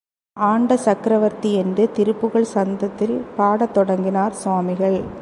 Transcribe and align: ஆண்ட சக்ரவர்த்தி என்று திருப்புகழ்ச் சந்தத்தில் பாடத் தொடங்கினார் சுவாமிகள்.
ஆண்ட 0.33 0.77
சக்ரவர்த்தி 0.77 1.53
என்று 1.53 1.89
திருப்புகழ்ச் 1.95 2.53
சந்தத்தில் 2.53 3.21
பாடத் 3.35 3.73
தொடங்கினார் 3.73 4.33
சுவாமிகள். 4.33 5.01